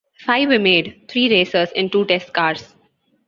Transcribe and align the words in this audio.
Five 0.25 0.47
were 0.49 0.57
made, 0.57 1.03
three 1.09 1.29
racers 1.29 1.69
and 1.75 1.91
two 1.91 2.05
test 2.05 2.33
cars. 2.33 2.73